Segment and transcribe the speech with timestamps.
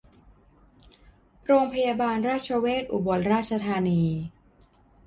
[1.45, 4.01] โรงพยาบาลราชเวชอุบลราชธานี